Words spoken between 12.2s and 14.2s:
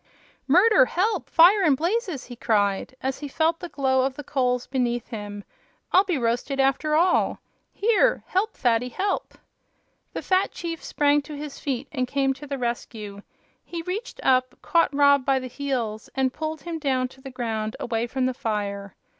to the rescue. He reached